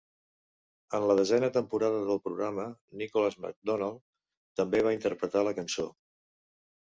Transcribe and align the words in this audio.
En 0.99 1.03
la 1.09 1.15
desena 1.17 1.49
temporada 1.57 1.99
del 2.07 2.21
programa, 2.29 2.65
Nicholas 3.01 3.37
McDonald 3.43 4.01
també 4.61 4.81
va 4.87 4.95
interpretar 4.97 5.47
la 5.49 5.55
cançó. 5.61 5.89